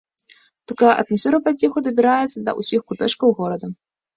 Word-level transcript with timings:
Такая 0.71 0.93
атмасфера 1.01 1.39
паціху 1.49 1.85
дабіраецца 1.89 2.37
да 2.49 2.57
ўсіх 2.63 2.81
куточкаў 2.93 3.39
горада. 3.43 3.75